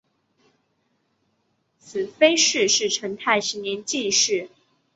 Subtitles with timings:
[1.77, 4.49] 子裴栻是成泰十年进士。